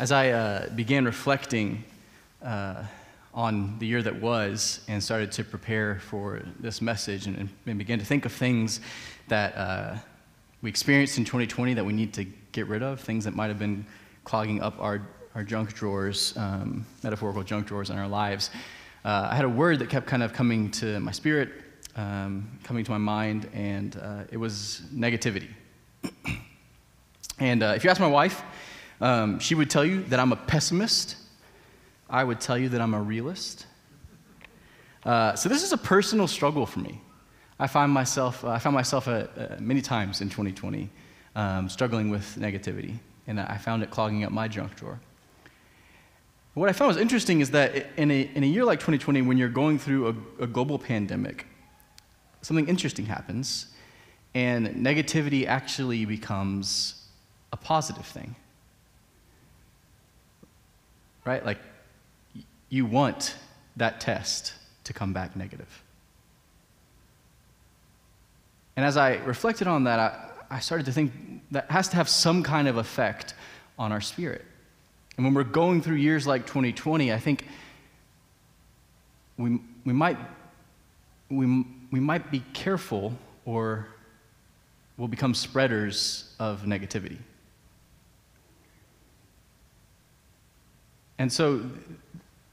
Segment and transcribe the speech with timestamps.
[0.00, 1.84] As I uh, began reflecting
[2.42, 2.84] uh,
[3.34, 7.98] on the year that was and started to prepare for this message and, and began
[7.98, 8.80] to think of things
[9.28, 9.96] that uh,
[10.62, 13.58] we experienced in 2020 that we need to get rid of, things that might have
[13.58, 13.84] been
[14.24, 18.48] clogging up our, our junk drawers, um, metaphorical junk drawers in our lives,
[19.04, 21.50] uh, I had a word that kept kind of coming to my spirit,
[21.96, 25.48] um, coming to my mind, and uh, it was negativity.
[27.38, 28.42] and uh, if you ask my wife,
[29.00, 31.16] um, she would tell you that I'm a pessimist.
[32.08, 33.66] I would tell you that I'm a realist.
[35.04, 37.00] Uh, so this is a personal struggle for me.
[37.58, 39.26] I find myself, uh, I found myself uh,
[39.58, 40.88] many times in 2020
[41.36, 45.00] um, struggling with negativity, and I found it clogging up my junk drawer.
[46.54, 49.38] What I found was interesting is that in a, in a year like 2020, when
[49.38, 51.46] you're going through a, a global pandemic,
[52.42, 53.66] something interesting happens,
[54.34, 57.06] and negativity actually becomes
[57.52, 58.34] a positive thing.
[61.24, 61.44] Right?
[61.44, 61.58] Like,
[62.68, 63.34] you want
[63.76, 64.54] that test
[64.84, 65.82] to come back negative.
[68.76, 71.12] And as I reflected on that, I, I started to think
[71.50, 73.34] that has to have some kind of effect
[73.78, 74.44] on our spirit.
[75.16, 77.46] And when we're going through years like 2020, I think
[79.36, 80.16] we, we, might,
[81.28, 83.86] we, we might be careful or
[84.96, 87.18] we'll become spreaders of negativity.
[91.20, 91.60] And so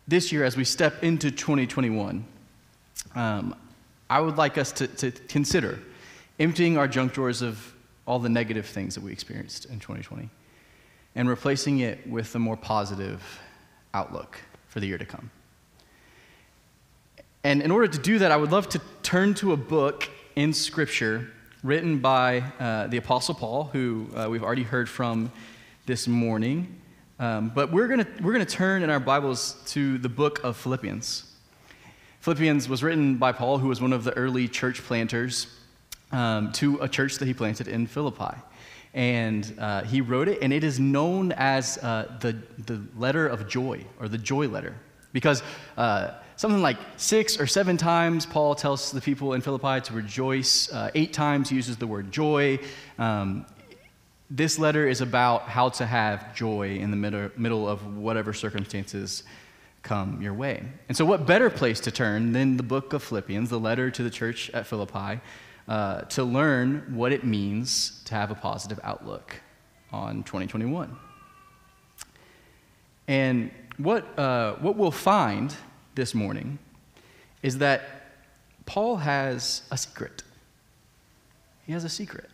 [0.10, 2.26] this year, as we step into 2021,
[3.16, 3.56] um,
[4.10, 5.80] I would like us to, to consider
[6.38, 7.73] emptying our junk drawers of
[8.06, 10.30] all the negative things that we experienced in 2020
[11.16, 13.40] and replacing it with a more positive
[13.94, 15.32] outlook for the year to come.
[17.45, 20.52] And in order to do that, I would love to turn to a book in
[20.52, 21.32] Scripture
[21.64, 25.32] written by uh, the Apostle Paul, who uh, we've already heard from
[25.86, 26.82] this morning.
[27.20, 31.32] Um, but we're going we're gonna turn in our Bibles to the book of Philippians.
[32.22, 35.48] Philippians was written by Paul, who was one of the early church planters,
[36.11, 38.36] um, to a church that he planted in Philippi
[38.94, 42.36] and uh, he wrote it, and it is known as uh, the,
[42.66, 44.76] the letter of joy, or the joy letter,
[45.14, 45.44] because
[45.78, 50.72] uh, something like six or seven times Paul tells the people in Philippi to rejoice.
[50.72, 52.58] Uh, eight times he uses the word joy.
[52.98, 53.45] Um,
[54.30, 59.23] this letter is about how to have joy in the middle, middle of whatever circumstances
[59.83, 60.64] come your way.
[60.89, 64.04] And so, what better place to turn than the book of Philippians, the letter to
[64.04, 65.21] the church at Philippi?
[65.67, 69.36] uh, to learn what it means to have a positive outlook
[69.92, 70.95] on 2021.
[73.08, 75.54] And what, uh, what we'll find
[75.95, 76.60] this morning
[77.43, 77.82] is that
[78.66, 80.23] Paul has a secret.
[81.66, 82.30] He has a secret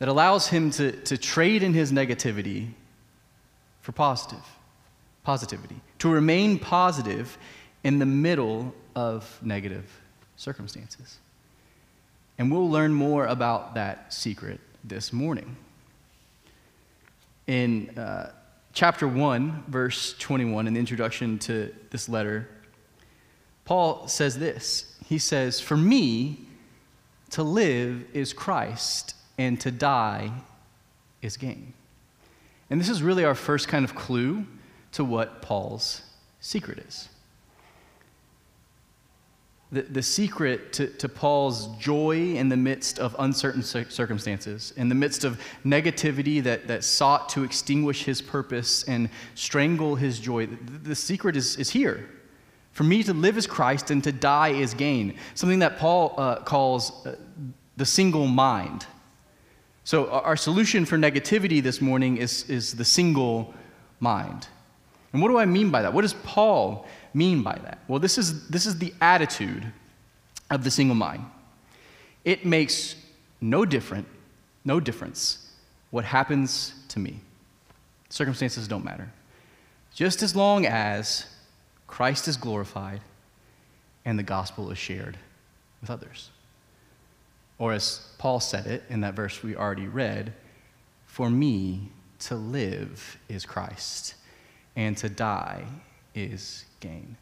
[0.00, 2.70] that allows him to, to trade in his negativity
[3.82, 4.42] for positive,
[5.22, 7.38] positivity, to remain positive
[7.84, 9.84] in the middle of negative
[10.36, 11.18] circumstances.
[12.38, 15.54] And we'll learn more about that secret this morning.
[17.46, 18.32] In uh,
[18.72, 22.48] chapter 1, verse 21, in the introduction to this letter,
[23.66, 26.38] Paul says this He says, For me,
[27.30, 30.30] to live is Christ, and to die
[31.22, 31.72] is gain.
[32.70, 34.46] And this is really our first kind of clue
[34.92, 36.02] to what Paul's
[36.40, 37.08] secret is
[39.72, 44.94] the, the secret to, to Paul's joy in the midst of uncertain circumstances, in the
[44.94, 50.78] midst of negativity that, that sought to extinguish his purpose and strangle his joy, the,
[50.78, 52.08] the secret is, is here.
[52.72, 56.36] For me to live is Christ and to die is gain, something that Paul uh,
[56.40, 57.16] calls uh,
[57.76, 58.86] the single mind.
[59.90, 63.52] So, our solution for negativity this morning is, is the single
[63.98, 64.46] mind.
[65.12, 65.92] And what do I mean by that?
[65.92, 67.80] What does Paul mean by that?
[67.88, 69.66] Well, this is, this is the attitude
[70.48, 71.24] of the single mind.
[72.24, 72.94] It makes
[73.40, 74.06] no different,
[74.64, 75.50] no difference
[75.90, 77.18] what happens to me.
[78.10, 79.10] Circumstances don't matter.
[79.92, 81.26] Just as long as
[81.88, 83.00] Christ is glorified
[84.04, 85.18] and the gospel is shared
[85.80, 86.30] with others.
[87.60, 90.32] Or as Paul said it in that verse we already read,
[91.04, 91.90] for me
[92.20, 94.14] to live is Christ,
[94.74, 95.66] and to die
[96.14, 97.18] is gain.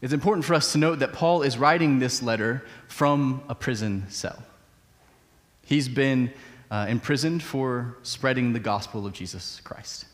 [0.00, 4.04] It's important for us to note that Paul is writing this letter from a prison
[4.08, 4.40] cell.
[5.64, 6.32] He's been
[6.70, 10.04] uh, imprisoned for spreading the gospel of Jesus Christ.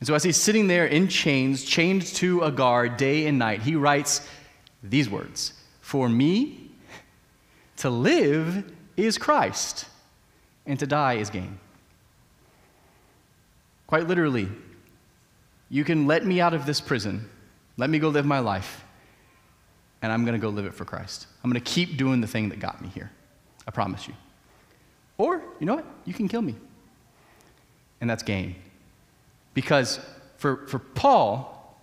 [0.00, 3.62] And so, as he's sitting there in chains, chained to a guard day and night,
[3.62, 4.26] he writes
[4.82, 6.71] these words For me,
[7.78, 8.64] to live
[8.96, 9.86] is Christ,
[10.66, 11.58] and to die is gain.
[13.86, 14.48] Quite literally,
[15.72, 17.26] You can let me out of this prison,
[17.78, 18.84] let me go live my life,
[20.02, 21.26] and I'm going to go live it for Christ.
[21.42, 23.10] I'm going to keep doing the thing that got me here.
[23.66, 24.12] I promise you.
[25.16, 25.86] Or, you know what?
[26.04, 26.56] You can kill me.
[28.02, 28.54] And that's gain.
[29.54, 29.98] Because
[30.36, 31.78] for, for Paul,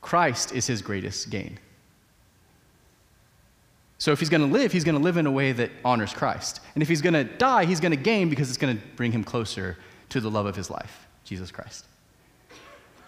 [0.00, 1.58] Christ is his greatest gain.
[3.98, 6.12] So if he's going to live, he's going to live in a way that honors
[6.12, 6.60] Christ.
[6.74, 9.10] And if he's going to die, he's going to gain because it's going to bring
[9.10, 9.76] him closer
[10.10, 11.84] to the love of his life, Jesus Christ.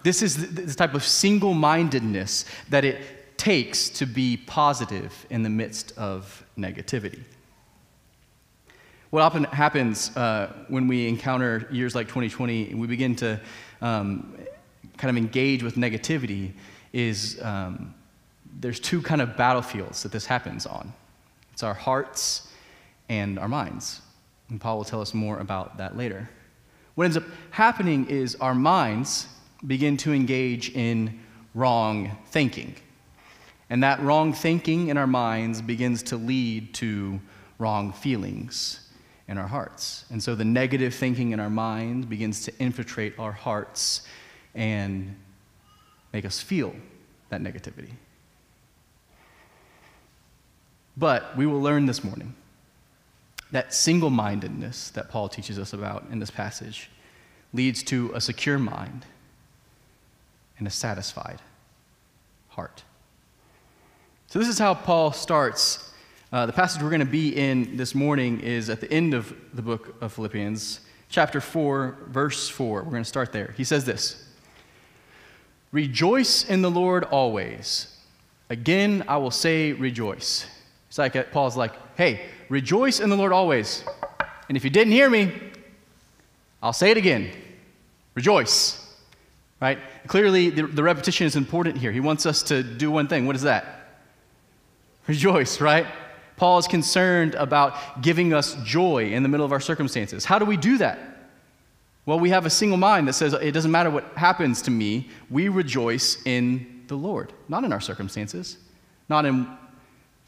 [0.03, 5.49] This is the type of single mindedness that it takes to be positive in the
[5.49, 7.21] midst of negativity.
[9.11, 13.41] What often happens uh, when we encounter years like 2020 and we begin to
[13.81, 14.37] um,
[14.97, 16.53] kind of engage with negativity
[16.93, 17.95] is um,
[18.58, 20.93] there's two kind of battlefields that this happens on
[21.52, 22.49] it's our hearts
[23.11, 24.00] and our minds.
[24.49, 26.31] And Paul will tell us more about that later.
[26.94, 29.26] What ends up happening is our minds
[29.67, 31.20] begin to engage in
[31.55, 32.75] wrong thinking.
[33.69, 37.20] And that wrong thinking in our minds begins to lead to
[37.58, 38.88] wrong feelings
[39.29, 40.06] in our hearts.
[40.11, 44.03] And so the negative thinking in our minds begins to infiltrate our hearts
[44.55, 45.14] and
[46.12, 46.75] make us feel
[47.29, 47.91] that negativity.
[51.00, 52.35] But we will learn this morning
[53.52, 56.91] that single mindedness that Paul teaches us about in this passage
[57.55, 59.06] leads to a secure mind
[60.58, 61.41] and a satisfied
[62.50, 62.85] heart.
[64.26, 65.91] So, this is how Paul starts.
[66.32, 69.35] Uh, the passage we're going to be in this morning is at the end of
[69.55, 72.82] the book of Philippians, chapter 4, verse 4.
[72.82, 73.55] We're going to start there.
[73.56, 74.29] He says this
[75.73, 77.96] Rejoice in the Lord always.
[78.50, 80.46] Again, I will say rejoice.
[80.91, 83.85] It's like uh, Paul's like, hey, rejoice in the Lord always.
[84.49, 85.33] And if you didn't hear me,
[86.61, 87.31] I'll say it again
[88.17, 88.77] rejoice.
[89.63, 89.79] Right?
[90.09, 91.93] Clearly, the, the repetition is important here.
[91.93, 93.27] He wants us to do one thing.
[93.27, 94.01] What is that?
[95.07, 95.87] Rejoice, right?
[96.37, 100.25] Paul is concerned about giving us joy in the middle of our circumstances.
[100.25, 100.99] How do we do that?
[102.05, 105.09] Well, we have a single mind that says it doesn't matter what happens to me,
[105.31, 108.59] we rejoice in the Lord, not in our circumstances,
[109.09, 109.47] not in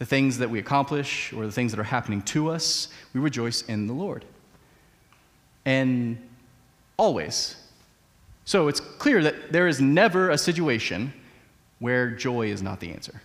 [0.02, 2.88] the things that we accomplish or the things that are happening to us.
[3.14, 4.24] We rejoice in the Lord.
[5.64, 6.18] And
[6.96, 7.54] always.
[8.44, 11.12] So it's clear that there is never a situation
[11.78, 13.22] where joy is not the answer.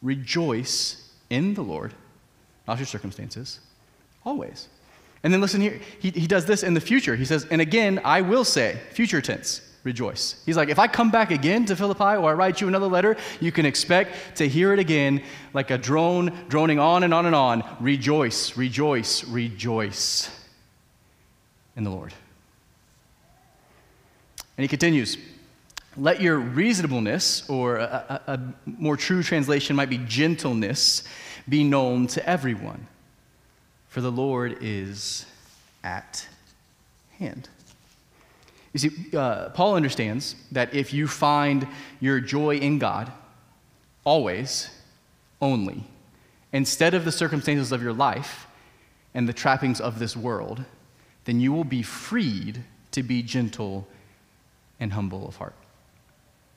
[0.00, 1.92] Rejoice in the Lord,
[2.66, 3.60] not your circumstances,
[4.24, 4.68] always.
[5.22, 7.14] And then listen here, he, he does this in the future.
[7.14, 10.42] He says, and again, I will say, future tense, rejoice.
[10.44, 13.16] He's like, if I come back again to Philippi or I write you another letter,
[13.40, 15.22] you can expect to hear it again
[15.54, 17.64] like a drone droning on and on and on.
[17.80, 20.28] Rejoice, rejoice, rejoice
[21.76, 22.12] in the Lord.
[24.58, 25.18] And he continues,
[25.96, 31.04] let your reasonableness, or a, a, a, more true translation might be gentleness,
[31.48, 32.88] be known to everyone,
[33.88, 35.26] for the Lord is
[35.84, 36.26] at
[37.18, 37.48] hand.
[38.76, 41.66] You see, uh, Paul understands that if you find
[41.98, 43.10] your joy in God,
[44.04, 44.68] always,
[45.40, 45.84] only,
[46.52, 48.46] instead of the circumstances of your life
[49.14, 50.62] and the trappings of this world,
[51.24, 53.88] then you will be freed to be gentle
[54.78, 55.54] and humble of heart.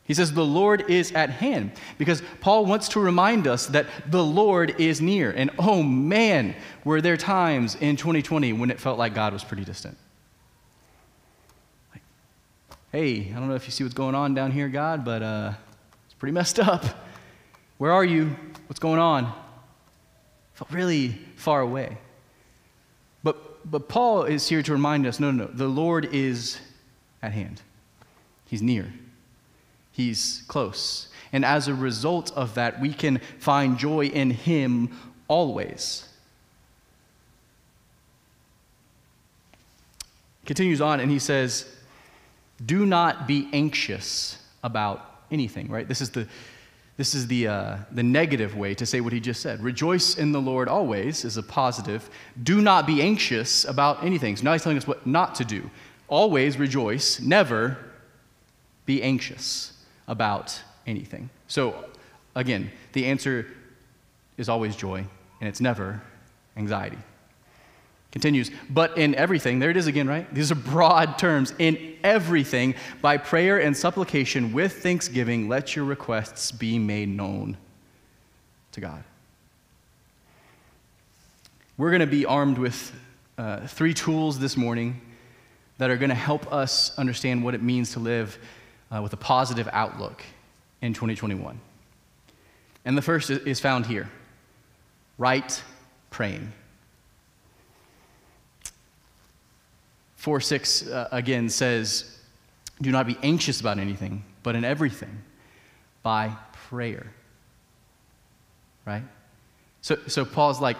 [0.03, 1.71] He says, The Lord is at hand.
[1.97, 5.31] Because Paul wants to remind us that the Lord is near.
[5.31, 9.63] And oh man, were there times in 2020 when it felt like God was pretty
[9.63, 9.97] distant.
[12.91, 15.53] Hey, I don't know if you see what's going on down here, God, but uh,
[16.05, 16.83] it's pretty messed up.
[17.77, 18.35] Where are you?
[18.65, 19.25] What's going on?
[19.25, 19.33] I
[20.55, 21.99] Felt really far away.
[23.23, 25.51] But, but Paul is here to remind us no, no, no.
[25.53, 26.59] The Lord is
[27.21, 27.61] at hand,
[28.47, 28.91] He's near.
[29.91, 31.09] He's close.
[31.31, 36.09] And as a result of that, we can find joy in Him always.
[40.47, 41.71] Continues on, and he says,
[42.65, 45.87] Do not be anxious about anything, right?
[45.87, 46.27] This is the,
[46.97, 49.61] this is the, uh, the negative way to say what he just said.
[49.61, 52.09] Rejoice in the Lord always is a positive.
[52.43, 54.35] Do not be anxious about anything.
[54.35, 55.69] So now he's telling us what not to do.
[56.07, 57.77] Always rejoice, never
[58.85, 59.73] be anxious
[60.07, 61.29] about anything.
[61.47, 61.85] So,
[62.35, 63.45] again, the answer
[64.37, 65.05] is always joy,
[65.39, 66.01] and it's never
[66.57, 66.97] anxiety.
[68.11, 70.33] Continues, but in everything, there it is again, right?
[70.33, 71.53] These are broad terms.
[71.59, 77.55] In everything, by prayer and supplication with thanksgiving, let your requests be made known
[78.71, 79.03] to God.
[81.77, 82.91] We're going to be armed with
[83.37, 84.99] uh, three tools this morning
[85.77, 88.37] that are going to help us understand what it means to live
[88.91, 90.23] uh, with a positive outlook
[90.81, 91.59] in 2021.
[92.85, 94.09] And the first is found here
[95.17, 95.61] right
[96.09, 96.51] praying.
[100.19, 102.17] 4 6 uh, again says,
[102.81, 105.23] Do not be anxious about anything, but in everything,
[106.03, 106.35] by
[106.67, 107.07] prayer.
[108.85, 109.03] Right?
[109.81, 110.75] So, so Paul's like,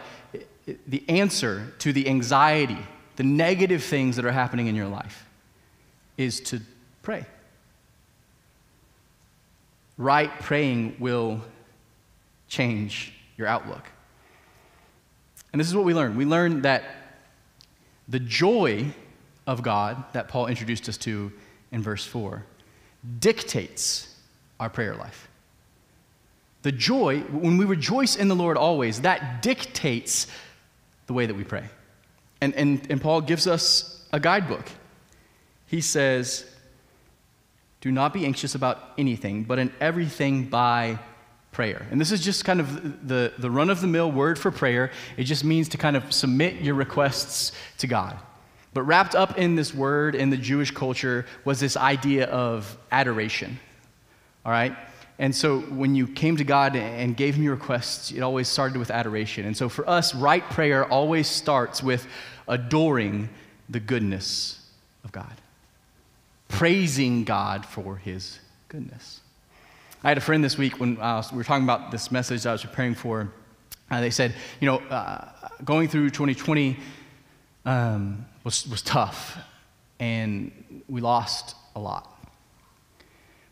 [0.87, 2.77] the answer to the anxiety,
[3.15, 5.25] the negative things that are happening in your life,
[6.17, 6.59] is to
[7.01, 7.25] pray.
[9.97, 11.39] Right praying will
[12.49, 13.87] change your outlook.
[15.53, 16.17] And this is what we learn.
[16.17, 16.83] We learn that
[18.09, 18.93] the joy
[19.49, 21.31] of God that Paul introduced us to
[21.71, 22.45] in verse 4
[23.19, 24.15] dictates
[24.59, 25.27] our prayer life.
[26.61, 30.27] The joy, when we rejoice in the Lord always, that dictates
[31.07, 31.63] the way that we pray.
[32.41, 34.69] And, and, and Paul gives us a guidebook.
[35.65, 36.45] He says,
[37.81, 40.99] Do not be anxious about anything, but in everything by
[41.51, 41.87] prayer.
[41.89, 44.91] And this is just kind of the, the run of the mill word for prayer.
[45.17, 48.19] It just means to kind of submit your requests to God.
[48.73, 53.59] But wrapped up in this word in the Jewish culture was this idea of adoration.
[54.45, 54.75] All right?
[55.17, 58.77] And so when you came to God and gave Him your requests, it always started
[58.77, 59.45] with adoration.
[59.45, 62.07] And so for us, right prayer always starts with
[62.47, 63.29] adoring
[63.69, 64.65] the goodness
[65.03, 65.33] of God,
[66.47, 69.19] praising God for His goodness.
[70.03, 72.53] I had a friend this week when uh, we were talking about this message I
[72.53, 73.29] was preparing for.
[73.91, 75.27] Uh, they said, you know, uh,
[75.65, 76.77] going through 2020
[77.65, 79.37] um, was, was tough,
[79.99, 82.15] and we lost a lot.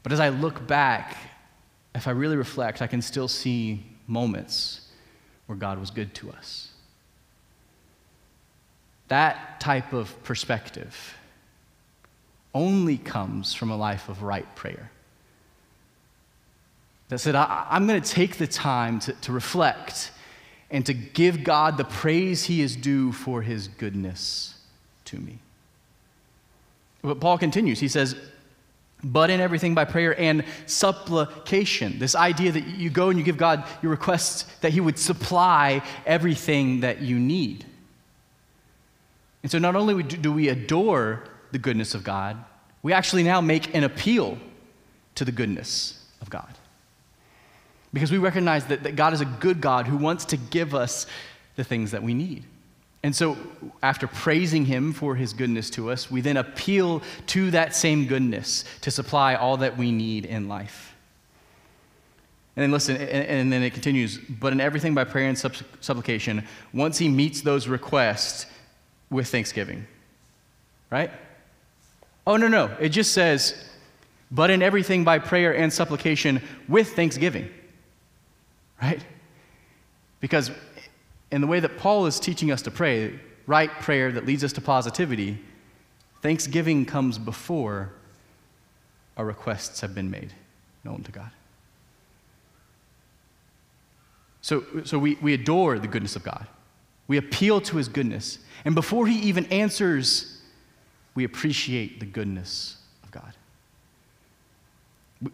[0.04, 1.18] But as I look back,
[1.94, 4.90] if I really reflect, I can still see moments
[5.48, 6.70] where God was good to us.
[9.10, 11.16] That type of perspective
[12.54, 14.92] only comes from a life of right prayer.
[17.10, 20.12] That said, I, am going to take the time to, to reflect
[20.70, 24.57] and to give God the praise he is due for his goodness
[25.08, 25.40] to me.
[27.02, 27.80] But Paul continues.
[27.80, 28.16] He says,
[29.04, 32.00] but in everything by prayer and supplication.
[32.00, 35.84] This idea that you go and you give God your requests that He would supply
[36.06, 37.66] everything that you need.
[39.44, 42.44] And so not only do we adore the goodness of God,
[42.82, 44.38] we actually now make an appeal
[45.16, 46.54] to the goodness of God.
[47.94, 51.06] Because we recognize that, that God is a good God who wants to give us
[51.56, 52.44] the things that we need.
[53.08, 53.38] And so,
[53.82, 58.66] after praising him for his goodness to us, we then appeal to that same goodness
[58.82, 60.94] to supply all that we need in life.
[62.58, 66.46] And then listen, and, and then it continues, but in everything by prayer and supplication,
[66.74, 68.46] once he meets those requests
[69.10, 69.88] with thanksgiving.
[70.90, 71.10] Right?
[72.26, 72.76] Oh, no, no.
[72.78, 73.70] It just says,
[74.32, 77.50] but in everything by prayer and supplication with thanksgiving.
[78.82, 79.02] Right?
[80.20, 80.52] Because
[81.32, 84.54] in the way that Paul is teaching us to pray, right prayer that leads us
[84.54, 85.40] to positivity,
[86.22, 87.92] thanksgiving comes before
[89.18, 90.34] our requests have been made
[90.84, 91.32] known to God.
[94.42, 96.48] So, so we, we adore the goodness of God.
[97.08, 98.40] We appeal to his goodness.
[98.64, 100.42] And before he even answers,
[101.16, 102.77] we appreciate the goodness.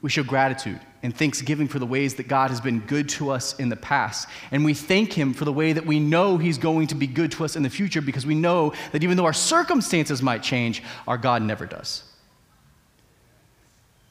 [0.02, 3.60] We show gratitude and thanksgiving for the ways that God has been good to us
[3.60, 4.30] in the past.
[4.52, 7.32] And we thank Him for the way that we know He's going to be good
[7.34, 10.82] to us in the future because we know that even though our circumstances might change,
[11.06, 12.04] our God never does.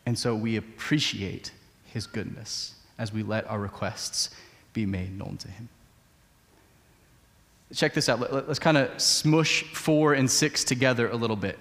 [0.05, 1.53] And so we appreciate
[1.87, 4.31] His goodness as we let our requests
[4.75, 5.71] be made known to Him.
[7.75, 8.21] Check this out.
[8.47, 11.59] Let's kind of smush four and six together a little bit.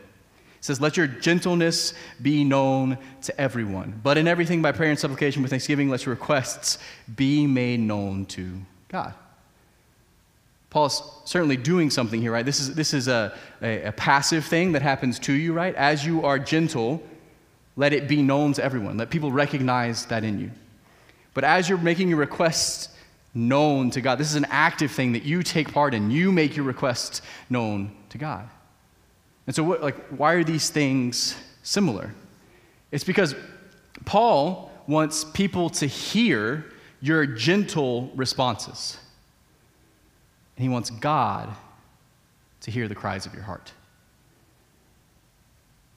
[0.61, 3.99] It says, Let your gentleness be known to everyone.
[4.03, 6.77] But in everything by prayer and supplication with thanksgiving, let your requests
[7.15, 9.15] be made known to God.
[10.69, 12.45] Paul's certainly doing something here, right?
[12.45, 15.73] This is, this is a, a, a passive thing that happens to you, right?
[15.73, 17.01] As you are gentle,
[17.75, 18.97] let it be known to everyone.
[18.97, 20.51] Let people recognize that in you.
[21.33, 22.89] But as you're making your requests
[23.33, 26.11] known to God, this is an active thing that you take part in.
[26.11, 28.47] You make your requests known to God.
[29.47, 32.13] And so, what, like, why are these things similar?
[32.91, 33.35] It's because
[34.05, 36.65] Paul wants people to hear
[37.01, 38.97] your gentle responses.
[40.55, 41.49] And he wants God
[42.61, 43.71] to hear the cries of your heart.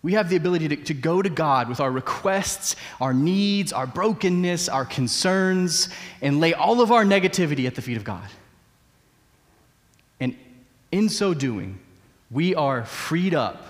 [0.02, 3.86] We have the ability to, to go to God with our requests, our needs, our
[3.86, 5.88] brokenness, our concerns,
[6.20, 8.28] and lay all of our negativity at the feet of God.
[10.20, 10.36] And
[10.92, 11.78] in so doing,
[12.30, 13.62] we are freed up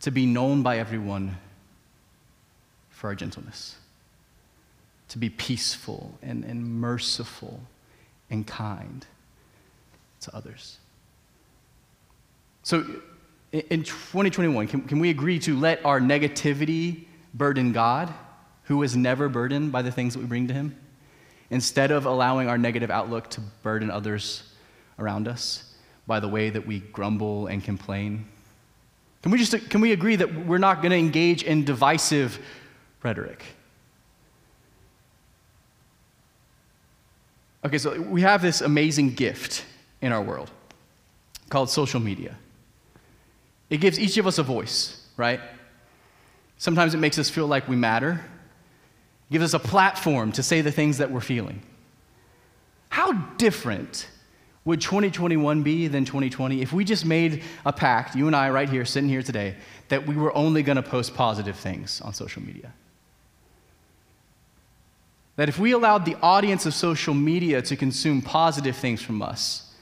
[0.00, 1.36] to be known by everyone
[2.90, 3.76] for our gentleness,
[5.08, 7.60] to be peaceful and, and merciful
[8.30, 9.06] and kind
[10.20, 10.78] to others.
[12.62, 12.84] So
[13.52, 18.12] in 2021, can, can we agree to let our negativity burden God,
[18.64, 20.76] who is never burdened by the things that we bring to him,
[21.50, 24.42] instead of allowing our negative outlook to burden others
[24.98, 25.69] around us
[26.10, 28.26] by the way that we grumble and complain?
[29.22, 32.40] Can we just can we agree that we're not going to engage in divisive
[33.04, 33.44] rhetoric?
[37.64, 39.64] Okay, so we have this amazing gift
[40.00, 40.50] in our world
[41.48, 42.34] called social media.
[43.68, 45.40] It gives each of us a voice, right?
[46.58, 48.20] Sometimes it makes us feel like we matter.
[49.28, 51.62] It gives us a platform to say the things that we're feeling.
[52.88, 54.08] How different
[54.64, 58.68] would 2021 be than 2020 if we just made a pact, you and I right
[58.68, 59.56] here, sitting here today,
[59.88, 62.72] that we were only going to post positive things on social media?
[65.36, 69.72] That if we allowed the audience of social media to consume positive things from us,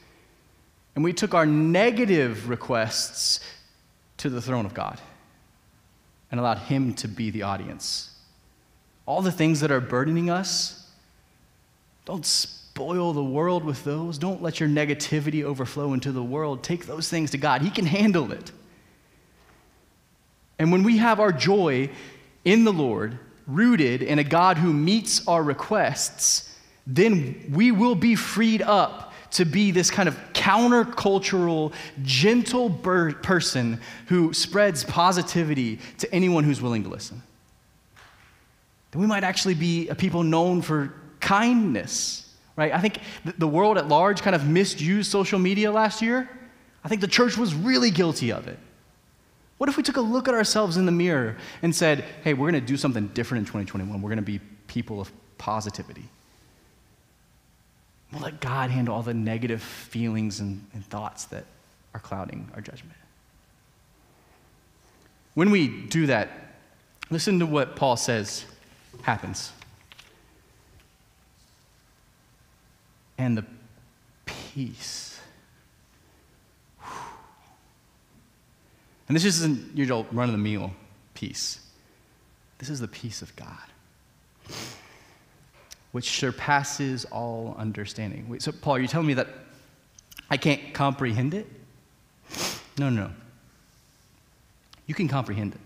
[0.95, 3.41] and we took our negative requests
[4.19, 5.01] to the throne of God
[6.31, 8.17] and allowed Him to be the audience,
[9.07, 10.89] all the things that are burdening us,
[12.05, 12.25] don't
[12.79, 14.19] spoil the world with those.
[14.19, 16.63] Don't let your negativity overflow into the world.
[16.63, 18.53] Take those things to God, He can handle it.
[20.61, 21.91] And when we have our joy
[22.45, 23.19] in the Lord,
[23.49, 26.57] rooted in a God who meets our requests,
[26.87, 31.73] then we will be freed up to be this kind of countercultural,
[32.05, 37.25] gentle person who spreads positivity to anyone who's willing to listen.
[38.93, 42.28] Then we might actually be a people known for kindness,
[42.59, 42.75] right?
[42.75, 42.99] I think
[43.39, 46.29] the world at large kind of misused social media last year.
[46.83, 48.59] I think the church was really guilty of it.
[49.59, 52.51] What if we took a look at ourselves in the mirror and said, hey, we're
[52.51, 54.03] going to do something different in 2021?
[54.03, 56.05] We're going to be people of positivity.
[58.13, 61.45] We'll let God handle all the negative feelings and, and thoughts that
[61.95, 62.97] are clouding our judgment.
[65.35, 66.31] When we do that,
[67.09, 68.45] listen to what Paul says
[69.03, 69.53] happens.
[73.19, 73.45] And the
[74.25, 75.09] peace
[79.09, 80.73] And this isn't your run of the meal
[81.15, 81.61] peace.
[82.59, 83.57] This is the peace of God,
[85.93, 88.29] which surpasses all understanding.
[88.29, 89.29] Wait, so, Paul, are you telling me that
[90.29, 91.47] I can't comprehend it?
[92.79, 93.11] No, no.
[94.87, 95.61] You can comprehend it.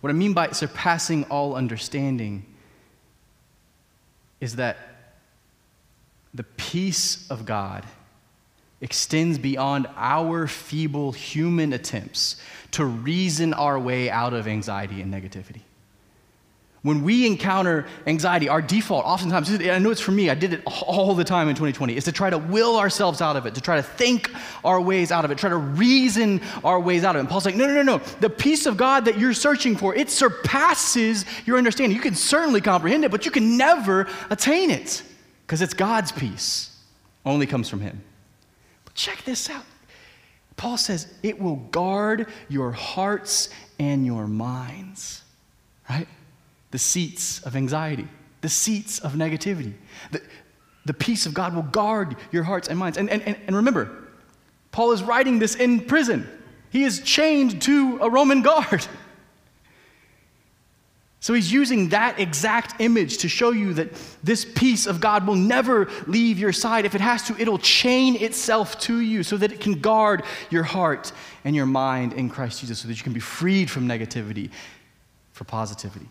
[0.00, 2.44] What I mean by surpassing all understanding
[4.40, 4.76] is that
[6.34, 7.84] the peace of God
[8.80, 12.36] extends beyond our feeble human attempts
[12.72, 15.60] to reason our way out of anxiety and negativity.
[16.82, 20.62] When we encounter anxiety, our default, oftentimes, I know it's for me, I did it
[20.66, 23.60] all the time in 2020, is to try to will ourselves out of it, to
[23.60, 24.28] try to think
[24.64, 27.20] our ways out of it, try to reason our ways out of it.
[27.20, 27.98] And Paul's like, no, no, no, no.
[28.18, 31.94] The peace of God that you're searching for, it surpasses your understanding.
[31.94, 35.04] You can certainly comprehend it, but you can never attain it
[35.52, 36.74] because it's God's peace,
[37.26, 38.02] only comes from Him.
[38.86, 39.66] But check this out.
[40.56, 45.20] Paul says it will guard your hearts and your minds,
[45.90, 46.08] right?
[46.70, 48.08] The seats of anxiety,
[48.40, 49.74] the seats of negativity.
[50.10, 50.22] The,
[50.86, 52.96] the peace of God will guard your hearts and minds.
[52.96, 53.90] And, and, and remember,
[54.70, 56.26] Paul is writing this in prison.
[56.70, 58.86] He is chained to a Roman guard.
[61.22, 63.90] So he's using that exact image to show you that
[64.24, 66.84] this peace of God will never leave your side.
[66.84, 70.64] If it has to, it'll chain itself to you so that it can guard your
[70.64, 71.12] heart
[71.44, 74.50] and your mind in Christ Jesus so that you can be freed from negativity
[75.30, 76.08] for positivity.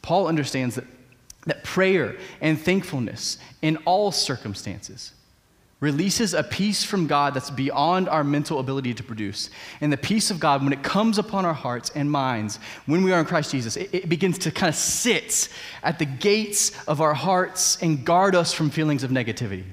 [0.00, 0.84] Paul understands that,
[1.46, 5.12] that prayer and thankfulness in all circumstances
[5.82, 9.50] releases a peace from God that's beyond our mental ability to produce.
[9.80, 13.12] And the peace of God, when it comes upon our hearts and minds, when we
[13.12, 15.48] are in Christ Jesus, it, it, begins to kind of sit
[15.82, 19.64] at the gates of our hearts and guard us from feelings of negativity.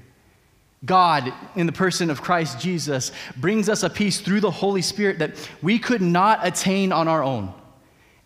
[0.84, 5.20] God, in the person of Christ Jesus, brings us a peace through the Holy Spirit
[5.20, 7.54] that we could not attain on our own.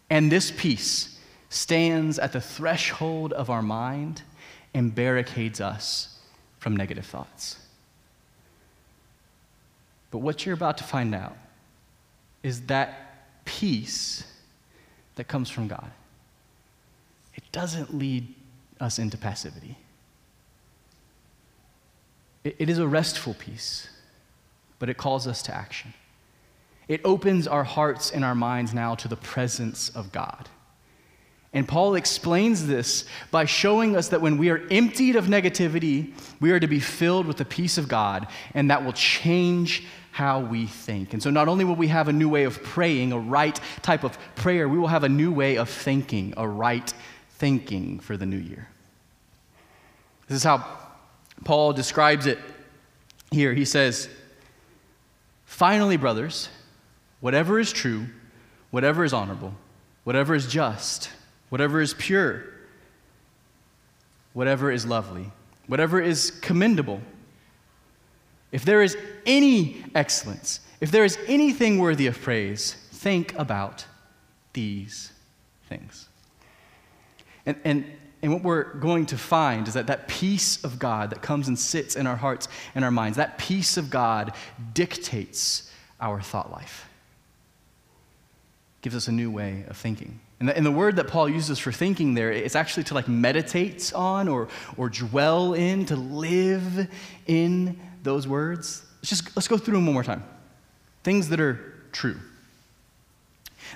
[0.10, 1.19] And this peace
[1.50, 4.22] stands at the threshold of our mind
[4.74, 6.17] and barricades us
[6.60, 7.58] from negative thoughts.
[10.13, 11.36] But what you're about to find out
[12.43, 14.23] is that peace
[15.15, 15.89] that comes from God.
[17.34, 18.32] It doesn't lead
[18.80, 19.76] us into passivity.
[22.43, 23.89] It, it is a restful peace,
[24.78, 25.95] but it calls us to action.
[26.88, 30.47] It opens our hearts and our minds now to the presence of God.
[31.54, 36.52] And Paul explains this by showing us that when we are emptied of negativity, we
[36.52, 40.67] are to be filled with the peace of God, and that will change how we
[40.67, 41.13] think.
[41.13, 44.04] And so, not only will we have a new way of praying, a right type
[44.04, 46.93] of prayer, we will have a new way of thinking, a right
[47.32, 48.69] thinking for the new year.
[50.28, 50.65] This is how
[51.43, 52.38] Paul describes it
[53.32, 53.56] here.
[53.56, 54.08] He says,
[55.45, 56.47] Finally, brothers,
[57.19, 58.06] whatever is true,
[58.69, 59.56] whatever is honorable,
[60.04, 61.10] whatever is just,
[61.49, 62.43] whatever is pure,
[64.34, 65.32] whatever is lovely,
[65.65, 67.02] whatever is commendable,
[68.54, 73.86] if there is any excellence, if there is anything worthy of praise, think about
[74.54, 75.12] these
[75.68, 76.08] things.
[77.48, 77.86] And, and,
[78.22, 81.58] and what we're going to find is that that peace of God that comes and
[81.58, 84.34] sits in our hearts and our minds, that peace of God
[84.74, 86.88] dictates our thought life,
[88.84, 90.20] gives us a new way of thinking.
[90.39, 93.08] And the, and the, word that Paul uses for thinking there, it's actually to like
[93.08, 96.88] meditate on or, or dwell in, to live
[97.26, 98.84] in those words.
[98.98, 100.24] Let's just let's go through them one more time.
[101.04, 102.18] Things that are true.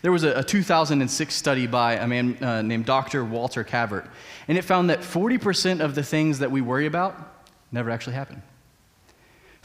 [0.02, 3.26] There was a, a 2006 study by a man uh, named Dr.
[3.26, 4.08] Walter Calvert,
[4.48, 7.16] and it found that 40% of the things that we worry about
[7.72, 8.44] never actually happen.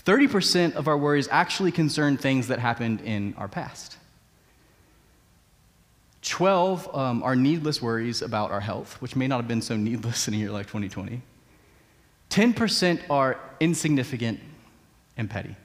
[0.05, 3.99] 30% of our worries actually concern things that happened in our past.
[6.23, 10.29] 12 um, are needless worries about our health, which may not have been so needless
[10.29, 11.21] in a year like 2020.
[12.31, 14.41] 10% are insignificant
[15.23, 15.57] and petty.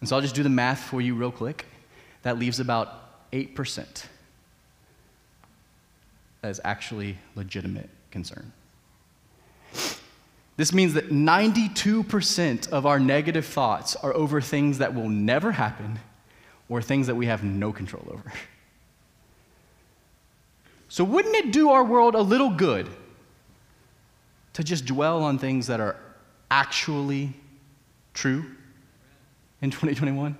[0.00, 1.66] And so I'll just do the math for you real quick.
[2.22, 4.04] That leaves about 8%
[6.46, 8.52] that is actually legitimate concern.
[10.56, 15.98] This means that 92% of our negative thoughts are over things that will never happen
[16.68, 18.32] or things that we have no control over.
[20.88, 22.88] So, wouldn't it do our world a little good
[24.52, 25.96] to just dwell on things that are
[26.48, 27.34] actually
[28.16, 28.44] true
[29.62, 30.36] in 2021?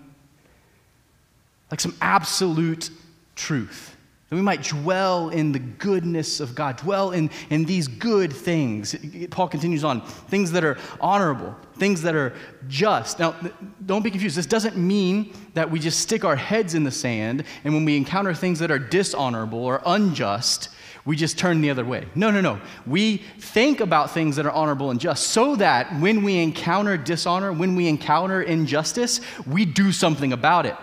[1.71, 2.91] Like some absolute
[3.35, 3.97] truth.
[4.29, 8.97] That we might dwell in the goodness of God, dwell in, in these good things.
[9.31, 12.35] Paul continues on things that are honorable, things that are
[12.67, 13.21] just.
[13.21, 13.37] Now,
[13.85, 14.37] don't be confused.
[14.37, 17.97] This doesn't mean that we just stick our heads in the sand and when we
[17.97, 20.71] encounter things that are dishonorable or unjust,
[21.07, 22.07] we just turn the other way.
[22.15, 22.61] No, no, no.
[22.85, 27.53] We think about things that are honorable and just so that when we encounter dishonor,
[27.53, 30.77] when we encounter injustice, we do something about it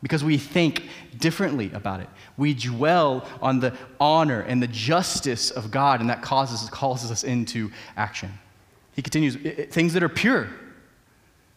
[0.00, 0.84] because we think
[1.18, 2.08] differently about it.
[2.36, 7.72] We dwell on the honor and the justice of God, and that causes, us into
[7.96, 8.30] action.
[8.94, 9.36] He continues
[9.72, 10.50] things that are pure,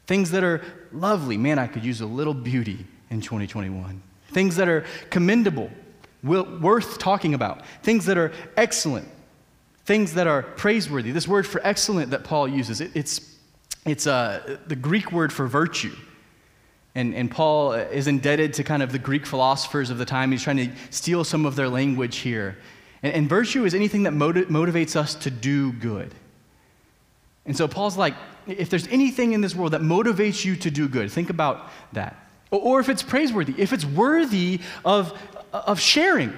[0.07, 1.37] things that are lovely.
[1.37, 4.01] Man, I could use a little beauty in 2021.
[4.29, 5.69] Things that are commendable,
[6.23, 9.07] worth talking about, things that are excellent,
[9.85, 11.11] things that are praiseworthy.
[11.11, 13.35] This word for excellent that Paul uses, it, it's,
[13.85, 15.95] it's uh, the Greek word for virtue.
[16.95, 20.31] And, and Paul is indebted to kind of the Greek philosophers of the time.
[20.31, 22.57] He's trying to steal some of their language here.
[23.03, 26.13] And, and virtue is anything that motiv- motivates us to do good.
[27.45, 28.15] And so Paul's like,
[28.47, 32.15] if there's anything in this world that motivates you to do good, think about that.
[32.49, 35.17] Or, or if it's praiseworthy, if it's worthy of,
[35.65, 36.33] of sharing,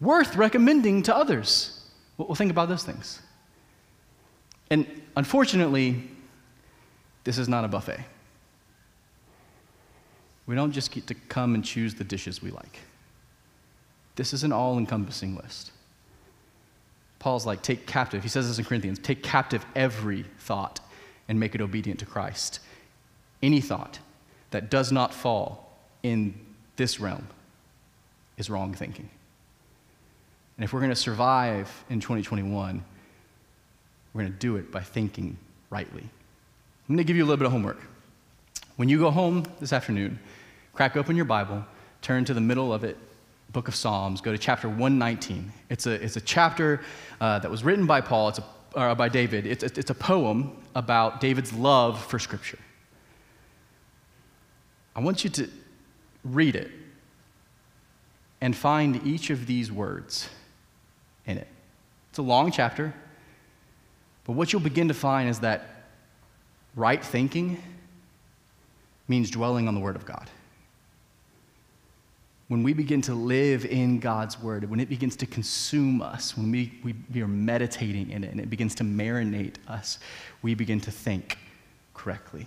[0.00, 1.80] worth recommending to others.
[2.16, 3.20] Well, think about those things.
[4.70, 6.02] And unfortunately,
[7.24, 8.04] this is not a buffet.
[10.46, 12.80] We don't just get to come and choose the dishes we like.
[14.16, 15.72] This is an all encompassing list.
[17.18, 20.80] Paul's like, take captive, he says this in Corinthians, take captive every thought
[21.26, 22.60] and make it obedient to Christ.
[23.42, 23.98] Any thought
[24.50, 26.38] that does not fall in
[26.76, 27.26] this realm
[28.36, 29.08] is wrong thinking.
[30.56, 32.84] And if we're going to survive in 2021,
[34.12, 35.36] we're going to do it by thinking
[35.70, 36.02] rightly.
[36.02, 37.80] I'm going to give you a little bit of homework.
[38.76, 40.18] When you go home this afternoon,
[40.72, 41.64] crack open your Bible,
[42.02, 42.96] turn to the middle of it,
[43.52, 45.52] book of Psalms, go to chapter 119.
[45.70, 46.80] It's a, it's a chapter
[47.20, 48.44] uh, that was written by Paul, it's a,
[48.74, 49.46] or by David.
[49.46, 52.58] It's, it's a poem about David's love for Scripture.
[54.96, 55.48] I want you to
[56.24, 56.70] read it
[58.44, 60.28] and find each of these words
[61.24, 61.48] in it.
[62.10, 62.92] It's a long chapter,
[64.24, 65.86] but what you'll begin to find is that
[66.76, 67.56] right thinking
[69.08, 70.28] means dwelling on the Word of God.
[72.48, 76.50] When we begin to live in God's Word, when it begins to consume us, when
[76.52, 79.98] we, we, we are meditating in it and it begins to marinate us,
[80.42, 81.38] we begin to think
[81.94, 82.46] correctly.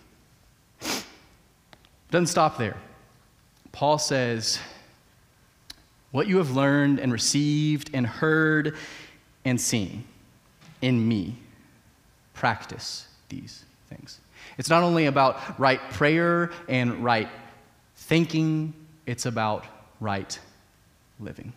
[0.79, 1.03] It
[2.12, 2.77] doesn't stop there.
[3.71, 4.60] Paul says,
[6.17, 8.75] What you have learned and received and heard
[9.45, 10.03] and seen
[10.82, 11.36] in me,
[12.34, 14.19] practice these things.
[14.58, 17.30] It's not only about right prayer and right
[17.97, 18.73] thinking,
[19.06, 19.67] it's about
[19.99, 20.39] right
[21.19, 21.53] living.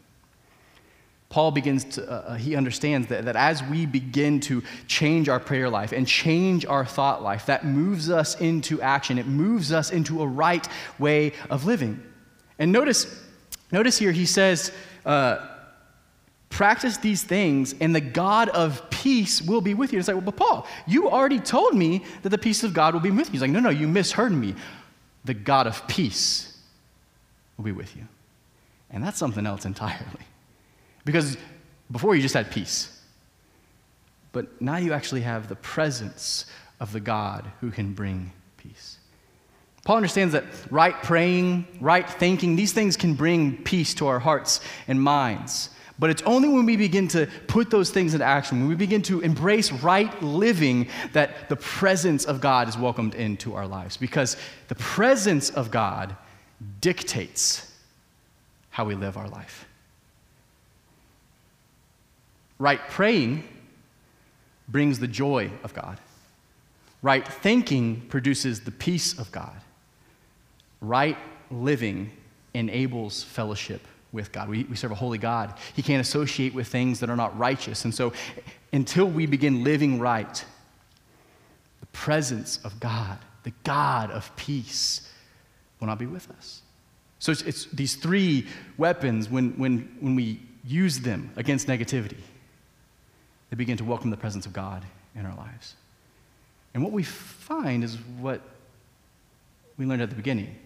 [1.30, 5.40] Paul begins to, uh, uh, he understands that, that as we begin to change our
[5.40, 9.16] prayer life and change our thought life, that moves us into action.
[9.16, 10.68] It moves us into a right
[10.98, 12.02] way of living.
[12.58, 13.06] And notice,
[13.72, 14.72] notice here, he says,
[15.04, 15.46] uh,
[16.48, 19.96] practice these things, and the God of peace will be with you.
[19.96, 22.92] And it's like, well, but Paul, you already told me that the peace of God
[22.94, 23.32] will be with you.
[23.32, 24.54] He's like, no, no, you misheard me.
[25.24, 26.58] The God of peace
[27.56, 28.06] will be with you.
[28.90, 30.26] And that's something else entirely.
[31.04, 31.36] Because
[31.90, 33.00] before you just had peace.
[34.32, 36.46] But now you actually have the presence
[36.78, 38.98] of the God who can bring peace.
[39.90, 44.60] Paul understands that right praying, right thinking, these things can bring peace to our hearts
[44.86, 45.70] and minds.
[45.98, 49.02] But it's only when we begin to put those things into action, when we begin
[49.02, 53.96] to embrace right living, that the presence of God is welcomed into our lives.
[53.96, 54.36] Because
[54.68, 56.14] the presence of God
[56.80, 57.74] dictates
[58.68, 59.66] how we live our life.
[62.60, 63.42] Right praying
[64.68, 65.98] brings the joy of God.
[67.02, 69.60] Right thinking produces the peace of God.
[70.80, 71.16] Right
[71.50, 72.10] living
[72.54, 74.48] enables fellowship with God.
[74.48, 75.54] We, we serve a holy God.
[75.74, 77.84] He can't associate with things that are not righteous.
[77.84, 78.12] And so,
[78.72, 80.44] until we begin living right,
[81.80, 85.08] the presence of God, the God of peace,
[85.78, 86.62] will not be with us.
[87.18, 88.46] So, it's, it's these three
[88.78, 92.18] weapons when, when, when we use them against negativity
[93.50, 95.74] they begin to welcome the presence of God in our lives.
[96.72, 98.40] And what we find is what
[99.76, 100.56] we learned at the beginning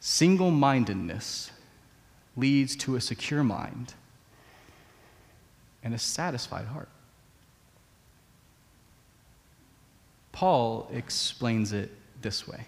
[0.00, 1.50] single mindedness
[2.36, 3.94] leads to a secure mind
[5.82, 6.88] and a satisfied heart.
[10.32, 11.90] Paul explains it
[12.22, 12.66] this way.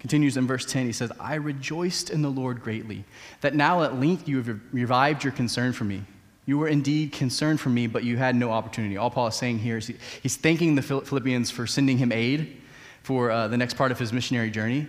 [0.00, 3.04] Continues in verse 10, he says, I rejoiced in the Lord greatly,
[3.42, 6.02] that now at length you have revived your concern for me.
[6.46, 8.96] You were indeed concerned for me, but you had no opportunity.
[8.96, 12.56] All Paul is saying here is he, he's thanking the Philippians for sending him aid
[13.02, 14.88] for uh, the next part of his missionary journey.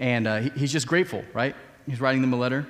[0.00, 1.54] And uh, he, he's just grateful, right?
[1.86, 2.66] He's writing them a letter.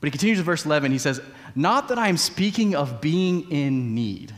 [0.00, 0.92] But he continues in verse 11.
[0.92, 1.20] He says,
[1.56, 4.32] Not that I am speaking of being in need.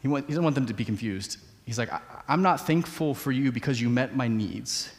[0.00, 1.38] He, want, he doesn't want them to be confused.
[1.64, 1.90] He's like,
[2.28, 4.92] I'm not thankful for you because you met my needs,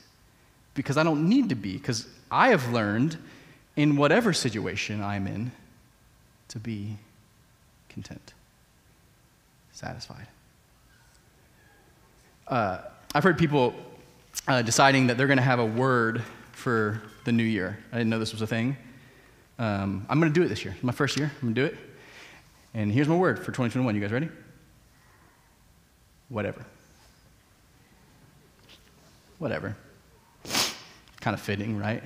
[0.73, 3.17] because I don't need to be, because I have learned
[3.77, 5.51] in whatever situation I'm in
[6.49, 6.97] to be
[7.87, 8.33] content,
[9.71, 10.27] satisfied.
[12.47, 12.79] Uh,
[13.15, 13.73] I've heard people
[14.47, 17.77] uh, deciding that they're going to have a word for the new year.
[17.91, 18.77] I didn't know this was a thing.
[19.59, 20.75] Um, I'm going to do it this year.
[20.81, 21.31] my first year.
[21.35, 21.77] I'm going to do it.
[22.73, 23.95] And here's my word for 2021.
[23.95, 24.29] You guys ready?
[26.29, 26.65] Whatever.
[29.39, 29.75] Whatever.
[31.21, 32.03] Kind of fitting, right?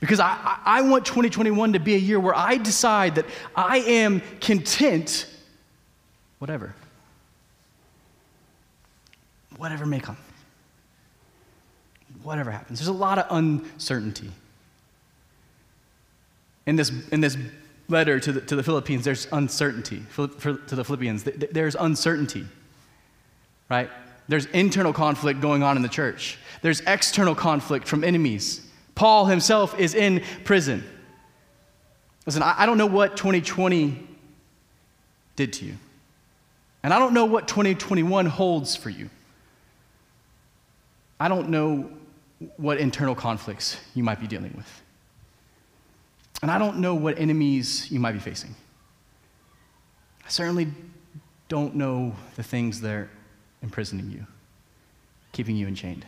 [0.00, 4.22] Because I, I want 2021 to be a year where I decide that I am
[4.40, 5.26] content,
[6.38, 6.74] whatever.
[9.56, 10.18] Whatever may come.
[12.26, 12.80] Whatever happens.
[12.80, 14.32] There's a lot of uncertainty.
[16.66, 17.38] In this, in this
[17.86, 20.00] letter to the, to the Philippines, there's uncertainty.
[20.08, 22.44] For, to the Philippians, there's uncertainty,
[23.70, 23.88] right?
[24.26, 28.60] There's internal conflict going on in the church, there's external conflict from enemies.
[28.96, 30.82] Paul himself is in prison.
[32.26, 34.04] Listen, I, don't know what 2020
[35.36, 35.74] did to you.
[36.82, 39.10] And I don't know what 2021 holds for you.
[41.20, 41.88] I don't know
[42.56, 44.82] what internal conflicts you might be dealing with.
[46.42, 48.54] And I don't know what enemies you might be facing.
[50.24, 50.68] I certainly
[51.48, 53.10] don't know the things that are
[53.62, 54.26] imprisoning you,
[55.32, 56.04] keeping you enchained.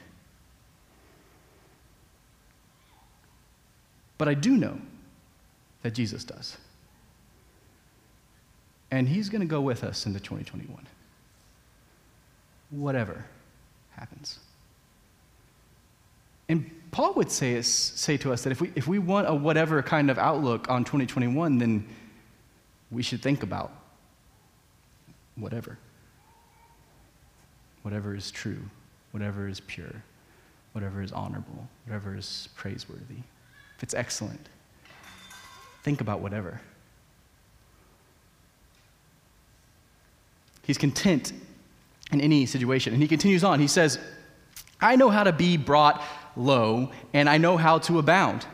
[4.18, 4.78] But I do know
[5.82, 6.56] that Jesus does.
[8.90, 10.86] And he's going to go with us into 2021.
[12.70, 13.24] Whatever
[13.92, 14.40] happens.
[16.48, 19.82] And Paul would say, say to us that if we, if we want a whatever
[19.82, 21.86] kind of outlook on 2021, then
[22.90, 23.70] we should think about
[25.36, 25.78] whatever.
[27.82, 28.62] Whatever is true,
[29.12, 30.02] whatever is pure,
[30.72, 33.22] whatever is honorable, whatever is praiseworthy
[33.78, 34.48] if it's excellent.
[35.84, 36.60] Think about whatever.
[40.64, 41.32] He's content
[42.10, 42.92] in any situation.
[42.92, 43.60] And he continues on.
[43.60, 44.00] He says,
[44.80, 46.02] I know how to be brought
[46.38, 48.46] low, and I know how to abound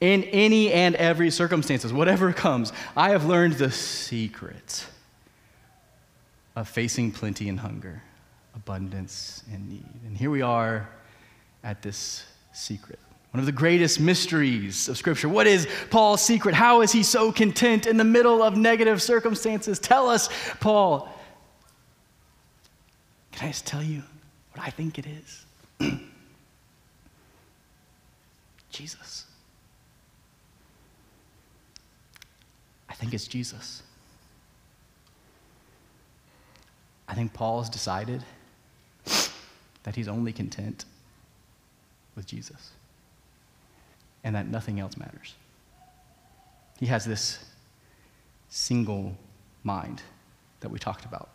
[0.00, 2.72] in any and every circumstances, whatever comes.
[2.96, 4.86] I have learned the secret
[6.56, 8.02] of facing plenty and hunger,
[8.54, 9.84] abundance and need.
[10.04, 10.88] And here we are
[11.62, 12.98] at this secret.
[13.30, 15.28] One of the greatest mysteries of Scripture.
[15.28, 16.54] What is Paul's secret?
[16.54, 19.78] How is he so content in the middle of negative circumstances?
[19.78, 20.28] Tell us,
[20.60, 21.08] Paul.
[23.30, 24.02] Can I just tell you
[24.52, 26.00] what I think it is?
[28.72, 29.26] Jesus.
[32.88, 33.82] I think it's Jesus.
[37.06, 38.24] I think Paul has decided
[39.82, 40.84] that he's only content
[42.16, 42.70] with Jesus
[44.24, 45.34] and that nothing else matters.
[46.78, 47.44] He has this
[48.48, 49.16] single
[49.64, 50.02] mind
[50.60, 51.28] that we talked about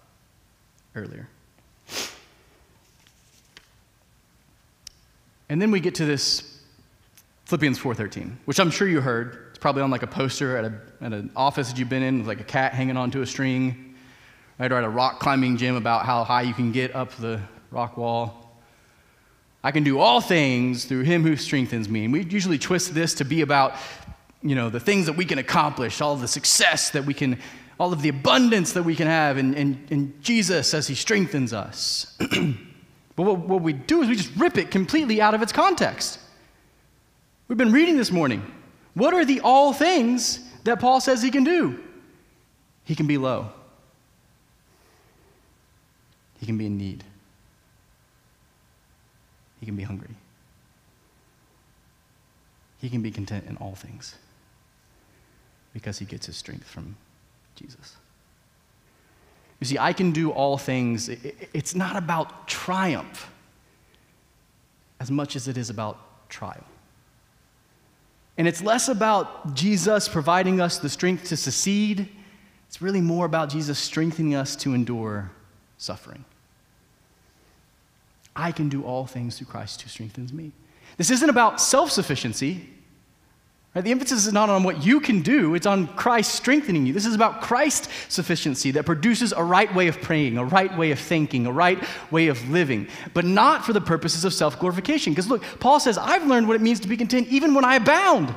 [0.95, 1.27] earlier.
[5.49, 6.56] And then we get to this
[7.47, 9.45] Philippians 4:13, which I'm sure you heard.
[9.51, 12.17] It's probably on like a poster at, a, at an office that you've been in
[12.17, 13.95] with like a cat hanging onto a string,
[14.59, 14.69] right?
[14.69, 17.39] Or at a rock climbing gym about how high you can get up the
[17.71, 18.59] rock wall.
[19.63, 22.03] I can do all things through him who strengthens me.
[22.03, 23.75] And we usually twist this to be about,
[24.41, 27.39] you know, the things that we can accomplish, all the success that we can,
[27.79, 31.53] all of the abundance that we can have in, in, in Jesus as he strengthens
[31.53, 32.17] us.
[33.15, 36.19] but what, what we do is we just rip it completely out of its context.
[37.47, 38.45] We've been reading this morning.
[38.93, 41.79] What are the all things that Paul says he can do?
[42.83, 43.51] He can be low,
[46.39, 47.03] he can be in need,
[49.59, 50.15] he can be hungry,
[52.79, 54.15] he can be content in all things
[55.73, 56.95] because he gets his strength from
[57.55, 57.97] Jesus.
[59.59, 61.09] You see, I can do all things.
[61.09, 63.29] It's not about triumph
[64.99, 66.63] as much as it is about trial.
[68.37, 72.09] And it's less about Jesus providing us the strength to succeed,
[72.67, 75.31] it's really more about Jesus strengthening us to endure
[75.77, 76.25] suffering.
[78.35, 80.51] I can do all things through Christ who strengthens me.
[80.97, 82.69] This isn't about self sufficiency.
[83.77, 83.83] Right?
[83.83, 86.93] The emphasis is not on what you can do, it's on Christ strengthening you.
[86.93, 90.89] This is about Christ's sufficiency that produces a right way of praying, a right way
[90.89, 91.77] of thinking, a right
[92.09, 95.13] way of living, but not for the purposes of self glorification.
[95.13, 97.75] Because look, Paul says, I've learned what it means to be content even when I
[97.75, 98.33] abound,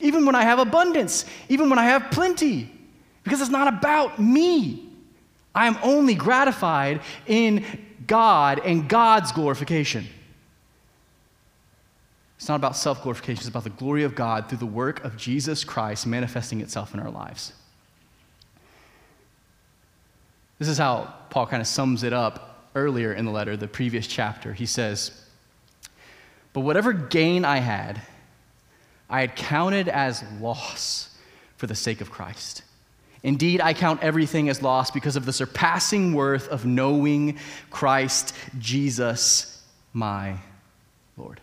[0.00, 2.70] even when I have abundance, even when I have plenty,
[3.22, 4.86] because it's not about me.
[5.54, 7.64] I am only gratified in
[8.06, 10.06] God and God's glorification.
[12.36, 15.16] It's not about self glorification, it's about the glory of God through the work of
[15.16, 17.52] Jesus Christ manifesting itself in our lives.
[20.58, 24.06] This is how Paul kind of sums it up earlier in the letter, the previous
[24.06, 24.52] chapter.
[24.52, 25.26] He says,
[26.52, 28.00] But whatever gain I had,
[29.08, 31.16] I had counted as loss
[31.56, 32.62] for the sake of Christ.
[33.22, 37.38] Indeed, I count everything as loss because of the surpassing worth of knowing
[37.70, 40.36] Christ Jesus, my
[41.16, 41.40] Lord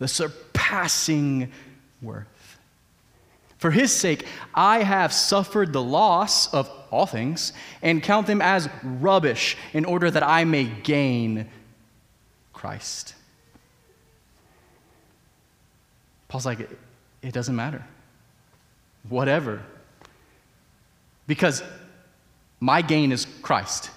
[0.00, 1.52] the surpassing
[2.02, 2.58] worth.
[3.58, 8.68] For his sake, I have suffered the loss of all things and count them as
[8.82, 11.48] rubbish in order that I may gain
[12.54, 13.14] Christ.
[16.28, 16.60] Paul's like,
[17.22, 17.84] it, doesn't matter.
[19.08, 19.62] Whatever.
[21.26, 21.62] Because
[22.58, 23.90] my gain is Christ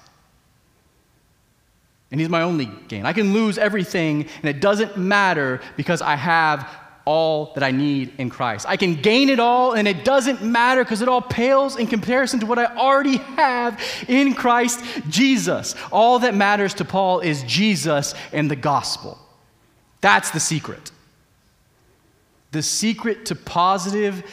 [2.14, 3.08] and He's my only gain.
[3.08, 6.70] I can lose everything, and it doesn't matter because I have
[7.06, 8.68] all that I need in Christ.
[8.70, 12.40] I can gain it all, and it doesn't matter because it all pales in comparison
[12.42, 15.74] to what I already have in Christ Jesus.
[15.92, 19.18] All that matters to Paul is Jesus and the gospel.
[20.00, 20.92] That's the secret.
[22.52, 24.24] The secret to positive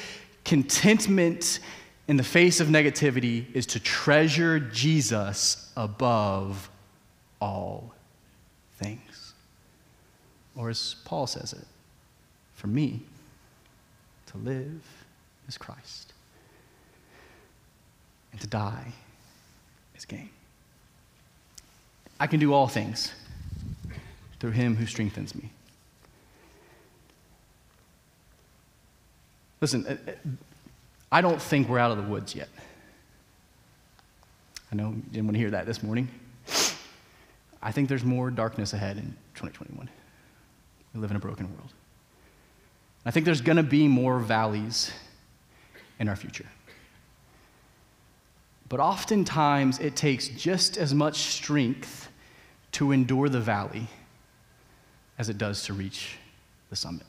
[0.44, 1.60] contentment
[2.08, 6.69] in the face of negativity is to treasure Jesus above
[7.40, 7.94] all
[8.78, 9.34] things.
[10.56, 11.66] Or as Paul says it,
[12.54, 13.02] for me,
[14.26, 14.82] to live
[15.48, 16.12] is Christ,
[18.32, 18.92] and to die
[19.96, 20.30] is gain.
[22.18, 23.12] I can do all things
[24.38, 25.50] through him who strengthens me.
[29.60, 30.12] Listen, uh, uh,
[31.12, 32.48] I don't think we're out of the woods yet.
[34.72, 36.08] I know you didn't want to hear that this morning.
[37.62, 39.88] I think there's more darkness ahead in 2021.
[40.94, 41.72] We live in a broken world.
[43.04, 44.90] I think there's going to be more valleys
[45.98, 46.46] in our future.
[48.68, 52.08] But oftentimes, it takes just as much strength
[52.72, 53.88] to endure the valley
[55.18, 56.16] as it does to reach
[56.70, 57.06] the summit.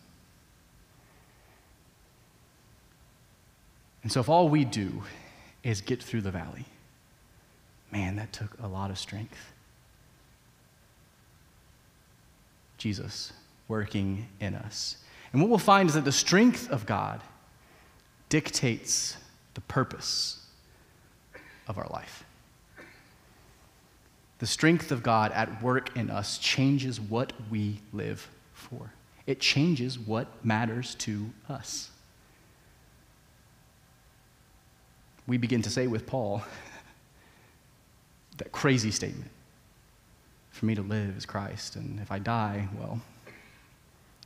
[4.03, 5.03] And so, if all we do
[5.63, 6.65] is get through the valley,
[7.91, 9.53] man, that took a lot of strength.
[12.82, 13.32] Jesus
[13.67, 14.97] working in us.
[15.32, 17.21] And what we'll find is that the strength of God
[18.27, 19.15] dictates
[19.53, 20.43] the purpose
[21.67, 22.23] of our life.
[24.39, 28.91] The strength of God at work in us changes what we live for,
[29.27, 31.91] it changes what matters to us.
[35.27, 36.41] We begin to say with Paul
[38.38, 39.29] that crazy statement
[40.62, 43.01] for me to live is Christ, and if I die, well,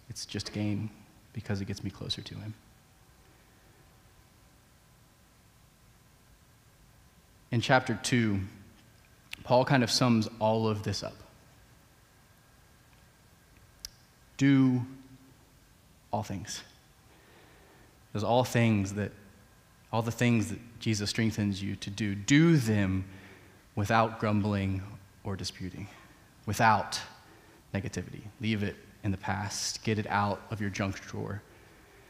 [0.10, 0.90] it's just gain
[1.32, 2.54] because it gets me closer to Him.
[7.54, 8.38] In chapter 2,
[9.46, 11.16] Paul kind of sums all of this up.
[14.36, 14.86] Do
[16.12, 16.64] all things.
[18.12, 19.14] There's all things that,
[19.94, 23.06] all the things that Jesus strengthens you to do, do them
[23.74, 24.82] without grumbling
[25.24, 25.88] or disputing,
[26.46, 27.00] without
[27.74, 28.22] negativity.
[28.42, 31.42] Leave it in the past, get it out of your junk drawer,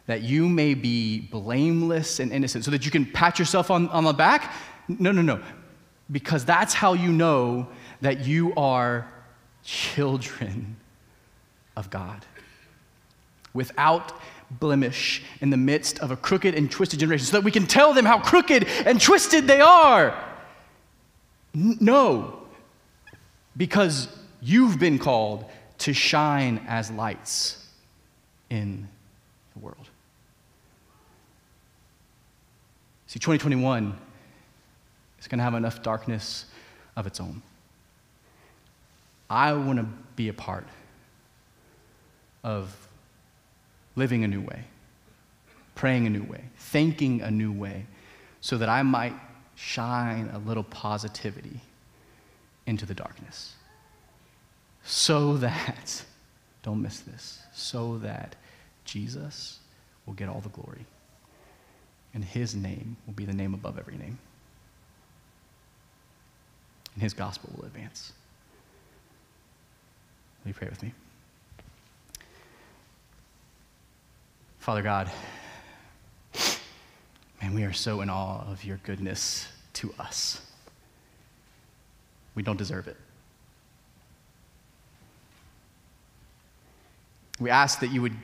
[0.08, 4.04] that you may be blameless and innocent, so that you can pat yourself on, on
[4.04, 4.54] the back?
[4.88, 5.42] No, no, no.
[6.12, 7.68] Because that's how you know
[8.02, 9.12] that you are
[9.64, 10.78] children
[11.76, 12.26] of God.
[13.54, 14.14] Without
[14.52, 17.94] blemish in the midst of a crooked and twisted generation, so that we can tell
[17.94, 20.16] them how crooked and twisted they are.
[21.54, 22.42] No,
[23.58, 24.08] because
[24.42, 25.46] you've been called
[25.80, 27.68] to shine as lights
[28.50, 28.88] in
[29.54, 29.90] the world.
[33.08, 33.96] See, 2021
[35.20, 36.46] is going to have enough darkness
[36.96, 37.42] of its own.
[39.30, 40.68] I want to be a part
[42.44, 42.76] of
[43.96, 44.66] living a new way,
[45.74, 47.86] praying a new way, thinking a new way,
[48.42, 49.14] so that I might
[49.56, 51.60] shine a little positivity
[52.68, 53.54] into the darkness
[54.86, 56.04] so that,
[56.64, 58.36] don't miss this, so that
[58.86, 59.60] Jesus
[60.06, 60.86] will get all the glory.
[62.14, 64.18] And his name will be the name above every name.
[66.94, 68.14] And his gospel will advance.
[70.44, 70.94] Will you pray with me?
[74.60, 75.12] Father God,
[77.42, 80.42] man, we are so in awe of your goodness to us.
[82.34, 82.98] We don't deserve it.
[87.40, 88.16] We ask that you would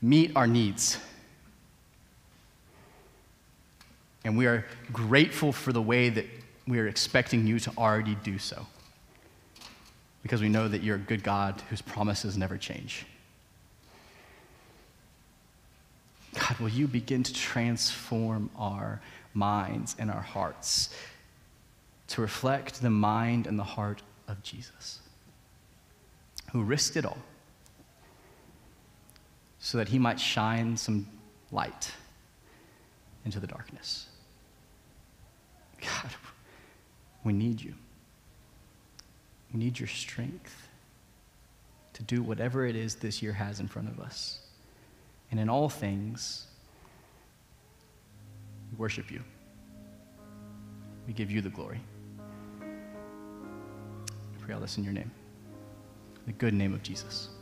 [0.00, 0.98] meet our needs.
[4.24, 6.26] And we are grateful for the way that
[6.66, 8.66] we are expecting you to already do so.
[10.22, 13.04] Because we know that you're a good God whose promises never change.
[16.34, 19.00] God, will you begin to transform our
[19.34, 20.90] minds and our hearts
[22.08, 25.00] to reflect the mind and the heart of Jesus,
[26.52, 27.18] who risked it all
[29.64, 31.06] so that he might shine some
[31.50, 31.90] light
[33.24, 34.08] into the darkness.
[35.80, 36.10] God,
[37.24, 37.72] we need you.
[39.50, 40.68] We need your strength
[41.94, 44.40] to do whatever it is this year has in front of us.
[45.30, 46.46] And in all things,
[48.70, 49.22] we worship you.
[51.06, 51.80] We give you the glory.
[52.60, 52.64] I
[54.40, 55.10] pray all this in your name,
[56.26, 57.30] the good name of Jesus.